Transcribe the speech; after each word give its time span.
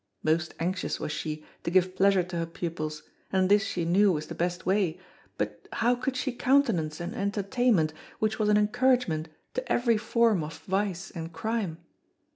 Most 0.23 0.55
anxious 0.59 0.99
was 0.99 1.11
she 1.11 1.45
to 1.63 1.69
give 1.69 1.95
pleasure 1.95 2.23
to 2.23 2.35
her 2.37 2.47
pupils, 2.47 3.03
and 3.31 3.49
this 3.49 3.63
she 3.63 3.85
knew 3.85 4.11
was 4.11 4.25
the 4.25 4.33
best 4.33 4.65
way, 4.65 4.99
but 5.37 5.67
how 5.73 5.93
could 5.93 6.17
she 6.17 6.31
countenance 6.31 6.99
an 6.99 7.13
entertainment 7.13 7.93
which 8.17 8.39
was 8.39 8.49
an 8.49 8.57
encouragement 8.57 9.29
to 9.53 9.71
every 9.71 9.97
form 9.97 10.43
of 10.43 10.57
vice 10.63 11.11
and 11.11 11.31
crime? 11.33 11.77